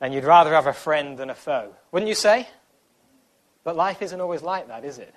[0.00, 2.48] And you'd rather have a friend than a foe, wouldn't you say?
[3.64, 5.14] But life isn't always like that, is it?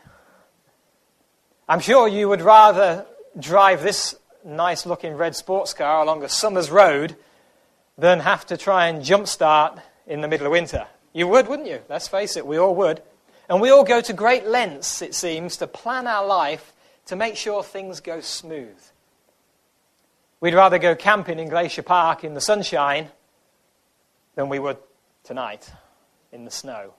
[1.67, 3.05] I'm sure you would rather
[3.39, 7.15] drive this nice looking red sports car along a summer's road
[7.97, 10.87] than have to try and jumpstart in the middle of winter.
[11.13, 11.81] You would, wouldn't you?
[11.89, 13.01] Let's face it, we all would.
[13.49, 16.73] And we all go to great lengths, it seems, to plan our life
[17.07, 18.77] to make sure things go smooth.
[20.39, 23.09] We'd rather go camping in Glacier Park in the sunshine
[24.39, 24.77] than we would
[25.25, 25.69] tonight
[26.31, 26.93] in the snow.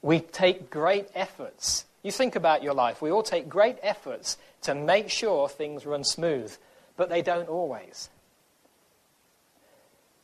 [0.00, 1.84] We take great efforts.
[2.02, 3.02] You think about your life.
[3.02, 6.56] We all take great efforts to make sure things run smooth,
[6.96, 8.08] but they don't always.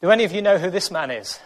[0.01, 1.39] Do any of you know who this man is?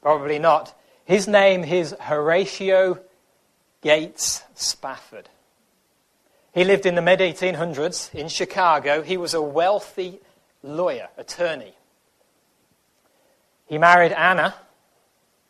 [0.00, 0.72] Probably not.
[1.04, 3.00] His name is Horatio
[3.80, 5.28] Gates Spafford.
[6.54, 9.02] He lived in the mid 1800s in Chicago.
[9.02, 10.20] He was a wealthy
[10.62, 11.74] lawyer, attorney.
[13.70, 14.52] He married Anna,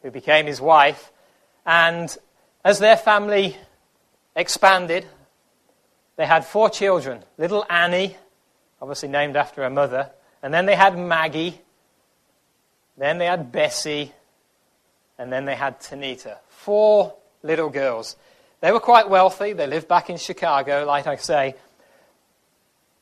[0.03, 1.11] who became his wife,
[1.65, 2.15] and
[2.63, 3.57] as their family
[4.37, 5.07] expanded,
[6.17, 8.19] they had four children little Annie,
[8.79, 10.11] obviously named after her mother,
[10.43, 11.63] and then they had Maggie,
[12.99, 14.13] then they had Bessie,
[15.17, 16.37] and then they had Tanetta.
[16.49, 18.17] Four little girls.
[18.61, 19.55] They were quite wealthy.
[19.55, 21.55] They lived back in Chicago, like I say.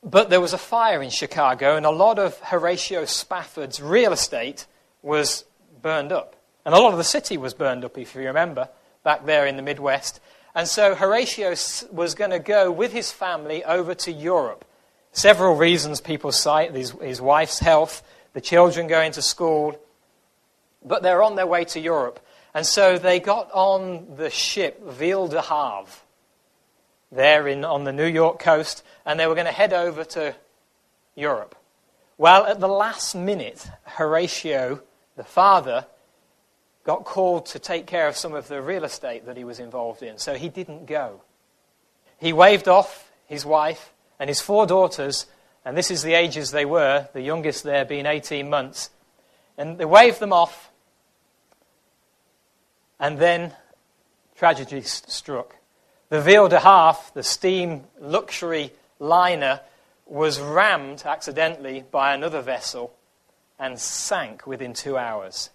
[0.01, 4.65] But there was a fire in Chicago, and a lot of Horatio Spafford's real estate
[5.01, 5.45] was
[5.81, 6.35] burned up.
[6.65, 8.69] And a lot of the city was burned up, if you remember,
[9.03, 10.19] back there in the Midwest.
[10.53, 11.51] And so Horatio
[11.91, 14.65] was going to go with his family over to Europe.
[15.11, 19.79] Several reasons people cite his, his wife's health, the children going to school,
[20.83, 22.19] but they're on their way to Europe.
[22.53, 25.91] And so they got on the ship Ville de Havre
[27.11, 30.35] there in, on the New York coast, and they were going to head over to
[31.15, 31.55] Europe.
[32.17, 34.81] Well, at the last minute, Horatio,
[35.19, 35.85] the father,
[36.85, 40.01] got called to take care of some of the real estate that he was involved
[40.01, 41.19] in, so he didn't go.
[42.19, 45.25] He waved off his wife and his four daughters,
[45.65, 48.91] and this is the ages they were, the youngest there being 18 months.
[49.57, 50.71] And they waved them off,
[52.97, 53.51] and then
[54.37, 55.57] tragedy struck.
[56.07, 59.59] The Ville de Havre, the steam luxury liner,
[60.05, 62.95] was rammed accidentally by another vessel
[63.59, 65.49] and sank within two hours.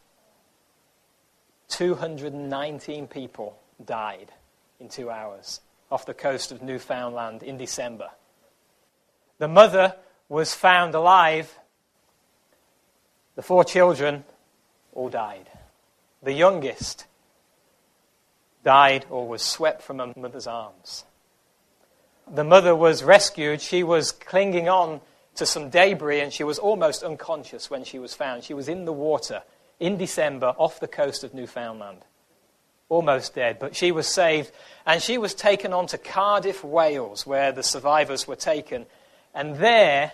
[1.69, 4.31] 219 people died
[4.79, 5.61] in two hours
[5.91, 8.11] off the coast of Newfoundland in December.
[9.39, 9.97] The mother
[10.29, 11.59] was found alive.
[13.37, 14.25] The four children
[14.93, 15.49] all died.
[16.23, 17.07] The youngest
[18.63, 21.05] died or was swept from her mother's arms.
[22.33, 23.61] The mother was rescued.
[23.61, 25.01] She was clinging on
[25.37, 28.45] to some debris and she was almost unconscious when she was found.
[28.45, 29.43] She was in the water
[29.81, 31.99] in December off the coast of Newfoundland.
[32.89, 34.53] Almost dead, but she was saved
[34.87, 38.87] and she was taken on to Cardiff, Wales, where the survivors were taken.
[39.35, 40.13] And there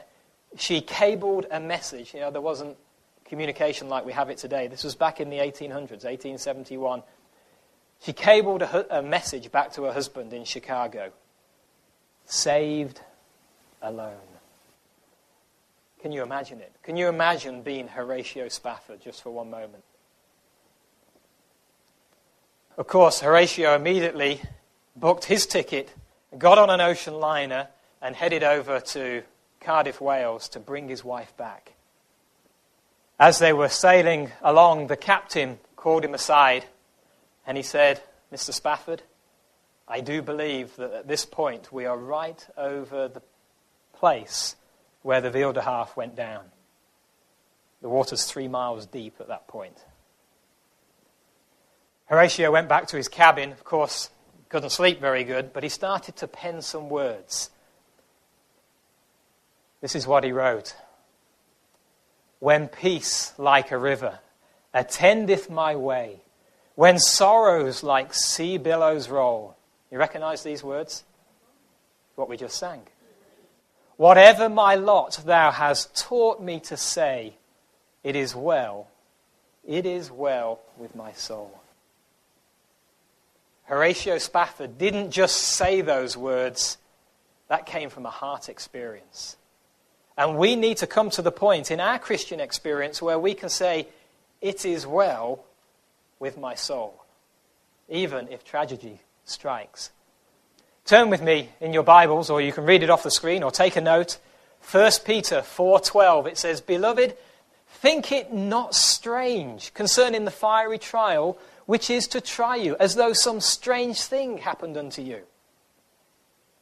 [0.56, 2.14] she cabled a message.
[2.14, 2.76] You know, there wasn't
[3.24, 4.66] communication like we have it today.
[4.66, 7.02] This was back in the 1800s, 1871.
[8.02, 11.12] She cabled a, a message back to her husband in Chicago
[12.24, 13.00] saved
[13.82, 14.29] alone.
[16.00, 16.72] Can you imagine it?
[16.82, 19.84] Can you imagine being Horatio Spafford just for one moment?
[22.78, 24.40] Of course, Horatio immediately
[24.96, 25.92] booked his ticket,
[26.38, 27.68] got on an ocean liner,
[28.00, 29.22] and headed over to
[29.60, 31.74] Cardiff, Wales to bring his wife back.
[33.18, 36.64] As they were sailing along, the captain called him aside
[37.46, 38.02] and he said,
[38.32, 38.52] Mr.
[38.52, 39.02] Spafford,
[39.86, 43.22] I do believe that at this point we are right over the
[43.92, 44.56] place
[45.02, 46.44] where the Ville de Havre went down.
[47.82, 49.84] The water's three miles deep at that point.
[52.06, 53.52] Horatio went back to his cabin.
[53.52, 54.10] Of course,
[54.48, 57.50] couldn't sleep very good, but he started to pen some words.
[59.80, 60.74] This is what he wrote
[62.40, 64.18] When peace like a river
[64.74, 66.20] attendeth my way,
[66.74, 69.56] when sorrows like sea billows roll.
[69.90, 71.04] You recognize these words?
[72.14, 72.82] What we just sang.
[74.00, 77.34] Whatever my lot thou hast taught me to say,
[78.02, 78.88] it is well,
[79.62, 81.60] it is well with my soul.
[83.64, 86.78] Horatio Spafford didn't just say those words,
[87.48, 89.36] that came from a heart experience.
[90.16, 93.50] And we need to come to the point in our Christian experience where we can
[93.50, 93.86] say,
[94.40, 95.44] It is well
[96.18, 97.04] with my soul,
[97.90, 99.90] even if tragedy strikes.
[100.84, 103.50] Turn with me in your Bibles, or you can read it off the screen, or
[103.50, 104.18] take a note.
[104.60, 107.16] 1 Peter 4:12 it says, "Beloved,
[107.80, 113.12] Think it not strange concerning the fiery trial which is to try you, as though
[113.12, 115.22] some strange thing happened unto you.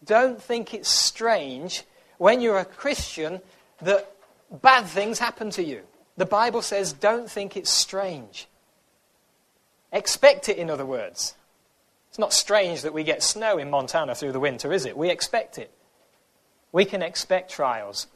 [0.04, 1.82] Don't think it's strange
[2.18, 3.40] when you're a Christian
[3.80, 4.12] that
[4.50, 5.82] bad things happen to you.
[6.18, 8.46] The Bible says, don't think it's strange.
[9.92, 11.34] Expect it, in other words.
[12.08, 14.96] It's not strange that we get snow in Montana through the winter, is it?
[14.96, 15.70] We expect it.
[16.72, 18.06] We can expect trials.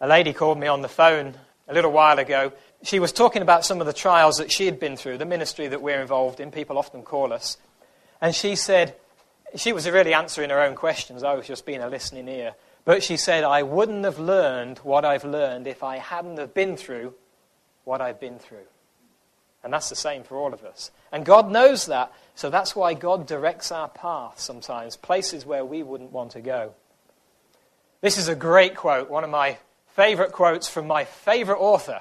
[0.00, 1.34] A lady called me on the phone
[1.66, 2.52] a little while ago
[2.82, 5.66] she was talking about some of the trials that she had been through, the ministry
[5.66, 6.50] that we're involved in.
[6.50, 7.56] People often call us.
[8.20, 8.94] And she said,
[9.56, 11.22] she was really answering her own questions.
[11.22, 12.54] I was just being a listening ear.
[12.84, 16.76] But she said, I wouldn't have learned what I've learned if I hadn't have been
[16.76, 17.14] through
[17.84, 18.66] what I've been through.
[19.68, 20.90] And that's the same for all of us.
[21.12, 25.82] And God knows that, so that's why God directs our path sometimes, places where we
[25.82, 26.72] wouldn't want to go.
[28.00, 32.00] This is a great quote, one of my favorite quotes from my favorite author,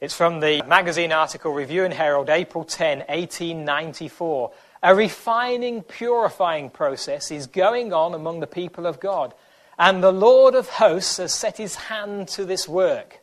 [0.00, 4.50] it's from the magazine article Review and Herald, April 10, 1894.
[4.82, 9.34] A refining, purifying process is going on among the people of God,
[9.78, 13.20] and the Lord of hosts has set his hand to this work.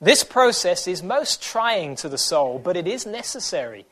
[0.00, 3.86] This process is most trying to the soul, but it is necessary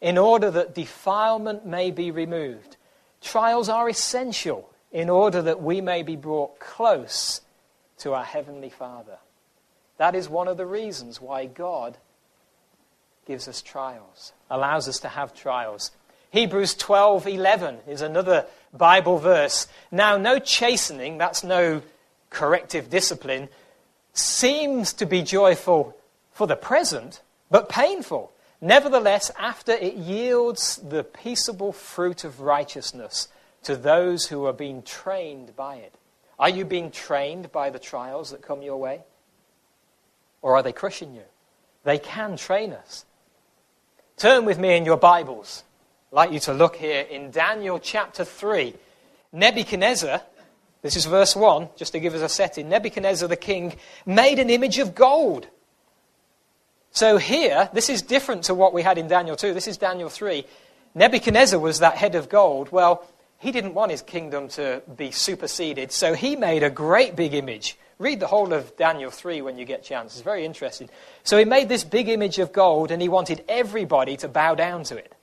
[0.00, 2.76] in order that defilement may be removed.
[3.22, 7.40] Trials are essential in order that we may be brought close
[7.98, 9.18] to our Heavenly Father.
[9.96, 11.96] That is one of the reasons why God
[13.26, 15.90] gives us trials, allows us to have trials.
[16.30, 19.66] Hebrews 12:11 is another Bible verse.
[19.90, 21.80] Now no chastening, that's no
[22.28, 23.48] corrective discipline,
[24.14, 25.96] seems to be joyful
[26.32, 27.20] for the present,
[27.50, 28.32] but painful.
[28.60, 33.28] Nevertheless, after it yields the peaceable fruit of righteousness
[33.64, 35.94] to those who are being trained by it.
[36.38, 39.02] Are you being trained by the trials that come your way?
[40.42, 41.22] Or are they crushing you?
[41.84, 43.04] They can train us.
[44.16, 45.64] Turn with me in your Bibles.
[46.12, 48.74] I'd like you to look here in Daniel chapter 3.
[49.32, 50.22] Nebuchadnezzar,
[50.84, 52.68] this is verse 1, just to give us a setting.
[52.68, 53.74] Nebuchadnezzar the king
[54.06, 55.48] made an image of gold.
[56.92, 59.52] So here, this is different to what we had in Daniel 2.
[59.52, 60.46] This is Daniel 3.
[60.94, 62.70] Nebuchadnezzar was that head of gold.
[62.70, 63.04] Well,
[63.38, 67.76] he didn't want his kingdom to be superseded, so he made a great big image
[67.98, 70.14] Read the whole of Daniel 3 when you get a chance.
[70.14, 70.88] It's very interesting.
[71.22, 74.82] So he made this big image of gold and he wanted everybody to bow down
[74.84, 75.14] to it.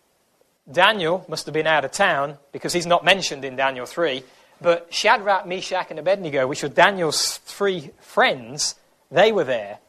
[0.72, 4.24] Daniel must have been out of town because he's not mentioned in Daniel 3.
[4.62, 8.76] But Shadrach, Meshach, and Abednego, which were Daniel's three friends,
[9.10, 9.80] they were there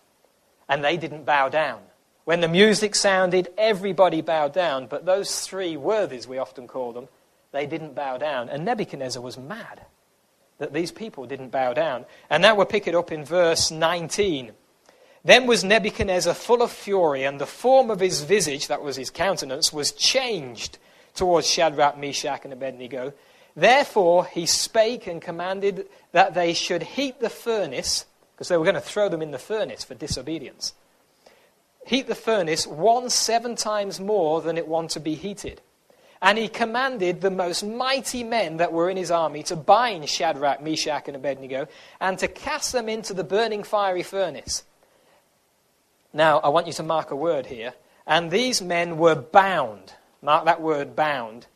[0.68, 1.80] and they didn't bow down.
[2.24, 4.86] When the music sounded, everybody bowed down.
[4.86, 7.08] But those three worthies, we often call them,
[7.50, 8.48] they didn't bow down.
[8.48, 9.82] And Nebuchadnezzar was mad
[10.58, 12.06] that these people didn't bow down.
[12.30, 14.52] And now we'll pick it up in verse 19.
[15.24, 19.10] Then was Nebuchadnezzar full of fury, and the form of his visage, that was his
[19.10, 20.78] countenance, was changed
[21.14, 23.12] towards Shadrach, Meshach, and Abednego.
[23.54, 28.74] Therefore he spake and commanded that they should heat the furnace, because they were going
[28.74, 30.74] to throw them in the furnace for disobedience.
[31.86, 35.60] Heat the furnace one seven times more than it wanted to be heated.
[36.20, 40.62] And he commanded the most mighty men that were in his army to bind Shadrach,
[40.62, 41.66] Meshach, and Abednego
[42.00, 44.62] and to cast them into the burning fiery furnace.
[46.12, 47.74] Now, I want you to mark a word here.
[48.06, 51.46] And these men were bound, mark that word bound,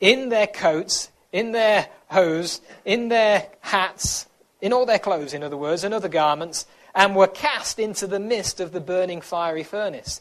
[0.00, 4.26] in their coats, in their hose, in their hats,
[4.60, 8.20] in all their clothes, in other words, and other garments, and were cast into the
[8.20, 10.20] midst of the burning fiery furnace.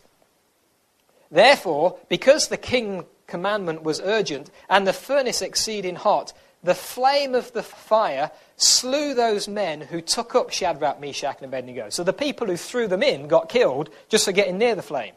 [1.31, 6.33] Therefore, because the king commandment was urgent, and the furnace exceeding hot,
[6.63, 11.89] the flame of the fire slew those men who took up Shadrach, Meshach, and Abednego.
[11.89, 15.13] So the people who threw them in got killed just for getting near the flame.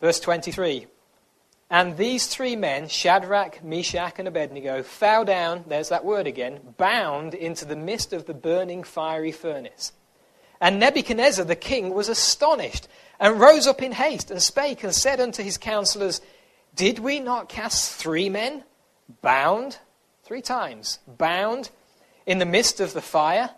[0.00, 0.86] Verse 23.
[1.70, 7.34] And these three men, Shadrach, Meshach, and Abednego, fell down, there's that word again, bound
[7.34, 9.92] into the midst of the burning fiery furnace.
[10.60, 12.88] And Nebuchadnezzar the king was astonished,
[13.20, 16.22] and rose up in haste, and spake, and said unto his counselors,
[16.74, 18.62] did we not cast three men
[19.20, 19.78] bound,
[20.22, 21.70] three times, bound
[22.24, 23.50] in the midst of the fire?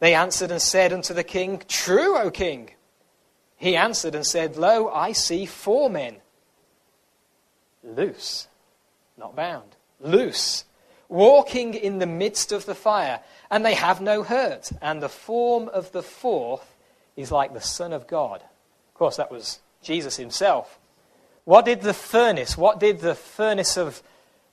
[0.00, 2.70] They answered and said unto the king, True, O king.
[3.56, 6.16] He answered and said, Lo, I see four men,
[7.82, 8.48] loose,
[9.16, 10.64] not bound, loose,
[11.08, 13.20] walking in the midst of the fire,
[13.50, 14.70] and they have no hurt.
[14.80, 16.76] And the form of the fourth
[17.16, 18.42] is like the Son of God.
[18.88, 20.78] Of course, that was Jesus himself.
[21.44, 24.02] What did the furnace, what did the furnace of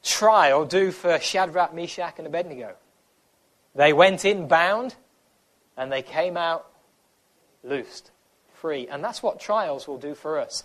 [0.04, 2.76] trial do for Shadrach, Meshach, and Abednego?
[3.76, 4.96] They went in bound
[5.76, 6.66] and they came out
[7.64, 8.12] loosed.
[8.56, 8.88] free.
[8.88, 10.64] And that's what trials will do for us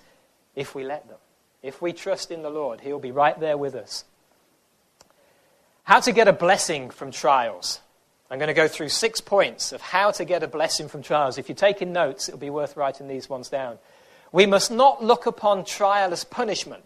[0.54, 1.19] if we let them.
[1.62, 4.04] If we trust in the Lord, He'll be right there with us.
[5.85, 7.81] How to get a blessing from trials.
[8.31, 11.38] I'm going to go through six points of how to get a blessing from trials.
[11.38, 13.78] If you're taking notes, it'll be worth writing these ones down.
[14.33, 16.85] We must not look upon trial as punishment.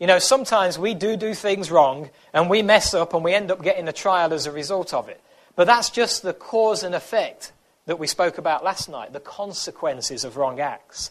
[0.00, 3.50] You know, sometimes we do do things wrong and we mess up and we end
[3.50, 5.20] up getting a trial as a result of it.
[5.56, 7.52] But that's just the cause and effect
[7.86, 11.10] that we spoke about last night, the consequences of wrong acts.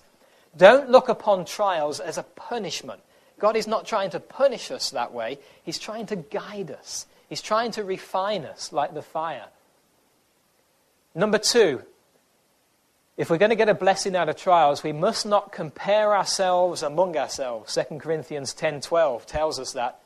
[0.56, 3.01] Don't look upon trials as a punishment.
[3.39, 7.42] God is not trying to punish us that way, He's trying to guide us, He's
[7.42, 9.48] trying to refine us like the fire.
[11.13, 11.82] Number two,
[13.18, 16.84] if we're going to get a blessing out of trials, we must not compare ourselves
[16.84, 17.74] among ourselves.
[17.74, 20.00] 2 Corinthians 10:12 tells us that.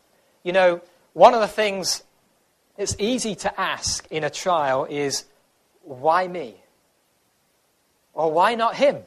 [0.44, 0.82] You know,
[1.14, 2.04] one of the things
[2.78, 5.26] it's easy to ask in a trial is
[5.84, 6.56] why me?
[8.14, 9.04] Or why not him?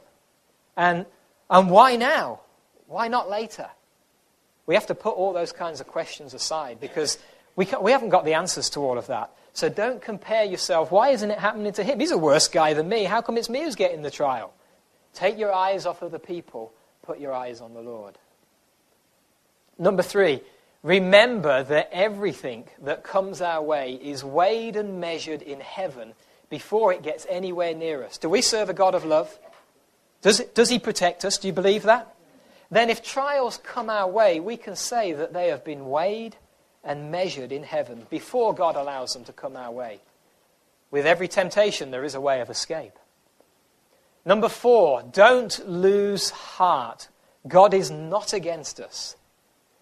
[0.77, 1.07] And
[1.51, 2.41] and why now?
[2.87, 3.69] Why not later?
[4.67, 7.19] We have to put all those kinds of questions aside because
[7.57, 9.31] we, we haven't got the answers to all of that.
[9.53, 10.91] So don't compare yourself.
[10.91, 12.01] Why isn't it happening to him?
[12.01, 13.05] He's a worse guy than me.
[13.05, 14.53] How come it's me who's getting the trial?
[15.13, 16.73] Take your eyes off of the people,
[17.03, 18.19] put your eyes on the Lord.
[19.79, 20.41] Number three,
[20.83, 26.15] remember that everything that comes our way is weighed and measured in heaven
[26.51, 28.19] before it gets anywhere near us.
[28.19, 29.39] Do we serve a God of love?
[30.25, 31.37] Does, it, does he protect us?
[31.37, 32.15] Do you believe that?
[32.71, 36.35] Then, if trials come our way, we can say that they have been weighed
[36.83, 40.01] and measured in heaven before God allows them to come our way.
[40.91, 42.95] With every temptation, there is a way of escape.
[44.25, 47.09] Number four, don't lose heart.
[47.47, 49.17] God is not against us.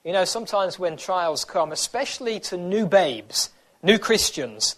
[0.04, 4.74] You know, sometimes when trials come, especially to new babes, new Christians,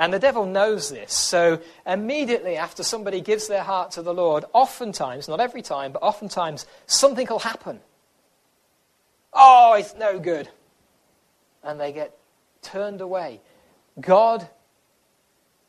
[0.00, 1.12] and the devil knows this.
[1.12, 6.02] So immediately after somebody gives their heart to the Lord, oftentimes, not every time, but
[6.02, 7.78] oftentimes, something will happen.
[9.32, 10.48] Oh, it's no good
[11.62, 12.16] and they get
[12.62, 13.40] turned away.
[14.00, 14.48] God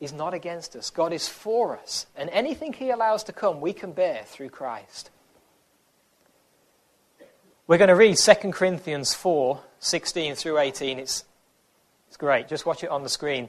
[0.00, 2.06] is not against us, God is for us.
[2.16, 5.10] And anything He allows to come, we can bear through Christ.
[7.66, 10.98] We're going to read 2 Corinthians 4 16 through 18.
[10.98, 11.24] It's,
[12.08, 12.48] it's great.
[12.48, 13.48] Just watch it on the screen.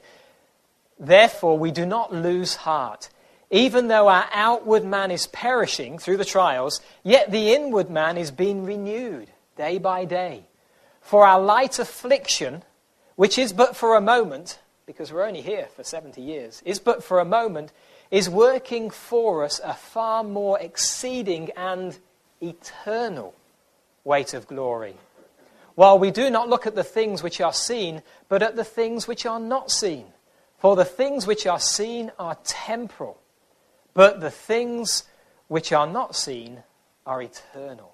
[0.99, 3.09] Therefore, we do not lose heart.
[3.49, 8.31] Even though our outward man is perishing through the trials, yet the inward man is
[8.31, 10.45] being renewed day by day.
[11.01, 12.63] For our light affliction,
[13.15, 17.03] which is but for a moment, because we're only here for 70 years, is but
[17.03, 17.71] for a moment,
[18.09, 21.97] is working for us a far more exceeding and
[22.41, 23.33] eternal
[24.03, 24.95] weight of glory.
[25.75, 29.07] While we do not look at the things which are seen, but at the things
[29.07, 30.05] which are not seen.
[30.63, 33.19] For the things which are seen are temporal,
[33.93, 35.03] but the things
[35.49, 36.63] which are not seen
[37.05, 37.93] are eternal.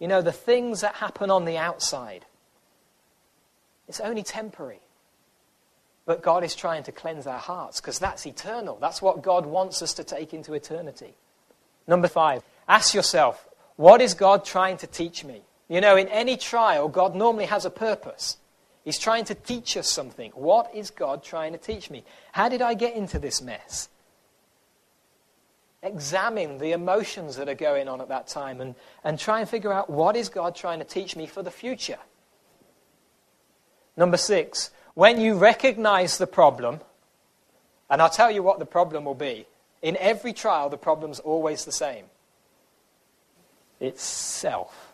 [0.00, 2.26] You know, the things that happen on the outside,
[3.86, 4.80] it's only temporary.
[6.06, 8.76] But God is trying to cleanse our hearts because that's eternal.
[8.80, 11.14] That's what God wants us to take into eternity.
[11.86, 13.46] Number five, ask yourself,
[13.76, 15.42] what is God trying to teach me?
[15.68, 18.38] You know, in any trial, God normally has a purpose.
[18.84, 20.30] He's trying to teach us something.
[20.32, 22.04] What is God trying to teach me?
[22.32, 23.88] How did I get into this mess?
[25.82, 29.72] examine the emotions that are going on at that time and, and try and figure
[29.72, 31.98] out what is God trying to teach me for the future.
[33.96, 36.80] Number six, when you recognize the problem,
[37.88, 39.46] and I'll tell you what the problem will be.
[39.82, 42.04] In every trial, the problem's always the same.
[43.80, 44.92] It's self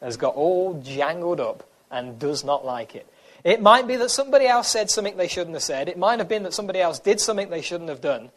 [0.00, 3.06] has got all jangled up and does not like it.
[3.46, 5.88] It might be that somebody else said something they shouldn't have said.
[5.88, 8.30] It might have been that somebody else did something they shouldn't have done.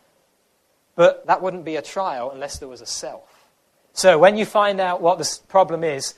[0.95, 3.47] But that wouldn't be a trial unless there was a self.
[3.91, 6.13] So when you find out what the problem is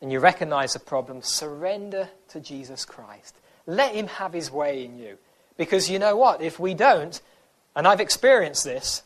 [0.00, 3.34] and you recognize the problem, surrender to Jesus Christ.
[3.66, 5.18] Let him have his way in you.
[5.56, 6.40] Because you know what?
[6.40, 7.20] If we don't,
[7.74, 9.02] and I've experienced this,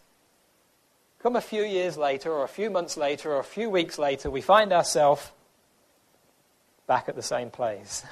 [1.23, 4.31] come a few years later, or a few months later, or a few weeks later,
[4.31, 5.31] we find ourselves
[6.89, 8.03] back at the same place.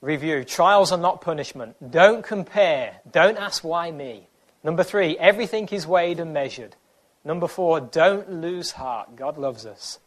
[0.00, 0.42] review.
[0.42, 1.76] Trials are not punishment.
[1.92, 3.00] Don't compare.
[3.10, 4.28] Don't ask why me.
[4.64, 6.74] Number three, everything is weighed and measured.
[7.24, 9.14] Number four, don't lose heart.
[9.16, 9.98] God loves us.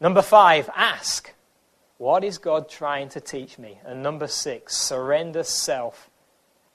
[0.00, 1.32] Number five, ask,
[1.98, 3.78] what is God trying to teach me?
[3.84, 6.10] And number six, surrender self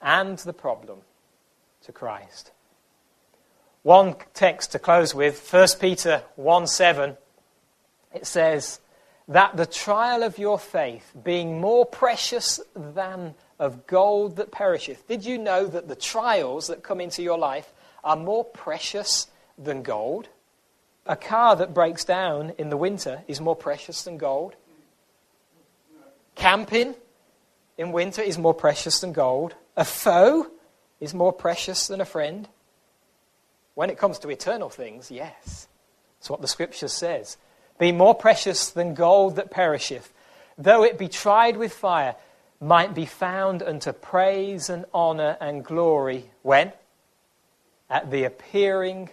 [0.01, 0.99] and the problem
[1.83, 2.51] to Christ.
[3.83, 7.17] One text to close with, 1 Peter 1 7,
[8.17, 8.79] it says,
[9.27, 15.07] that the trial of your faith, being more precious than of gold that perisheth.
[15.07, 19.83] Did you know that the trials that come into your life are more precious than
[19.83, 20.29] gold?
[21.05, 24.55] A car that breaks down in the winter is more precious than gold.
[26.35, 26.95] Camping
[27.77, 29.55] in winter is more precious than gold.
[29.75, 30.47] A foe
[30.99, 32.47] is more precious than a friend.
[33.73, 35.67] When it comes to eternal things, yes.
[36.19, 37.37] That's what the scripture says.
[37.79, 40.11] Be more precious than gold that perisheth,
[40.57, 42.15] though it be tried with fire,
[42.59, 46.31] might be found unto praise and honor and glory.
[46.41, 46.73] When?
[47.89, 49.09] At the appearing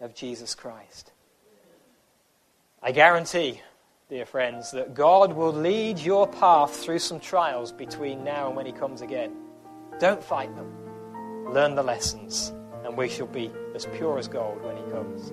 [0.00, 1.12] of Jesus Christ.
[2.82, 3.60] I guarantee,
[4.08, 8.66] dear friends, that God will lead your path through some trials between now and when
[8.66, 9.34] He comes again.
[10.00, 10.72] Don't fight them.
[11.52, 12.52] Learn the lessons,
[12.84, 15.32] and we shall be as pure as gold when He comes.